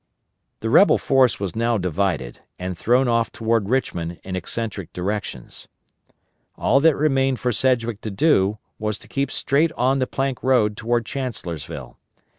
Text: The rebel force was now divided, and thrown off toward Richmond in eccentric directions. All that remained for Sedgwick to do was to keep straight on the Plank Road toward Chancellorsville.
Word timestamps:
The 0.61 0.71
rebel 0.71 0.97
force 0.97 1.39
was 1.39 1.55
now 1.55 1.77
divided, 1.77 2.39
and 2.57 2.75
thrown 2.75 3.07
off 3.07 3.31
toward 3.31 3.69
Richmond 3.69 4.19
in 4.23 4.35
eccentric 4.35 4.91
directions. 4.93 5.67
All 6.55 6.79
that 6.79 6.95
remained 6.95 7.39
for 7.39 7.51
Sedgwick 7.51 8.01
to 8.01 8.09
do 8.09 8.57
was 8.79 8.97
to 8.97 9.07
keep 9.07 9.29
straight 9.29 9.71
on 9.73 9.99
the 9.99 10.07
Plank 10.07 10.41
Road 10.41 10.75
toward 10.75 11.05
Chancellorsville. 11.05 11.99